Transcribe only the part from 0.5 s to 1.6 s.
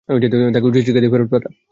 তাকে উচিৎ শিক্ষা দিয়ে ফেরত পাঠা।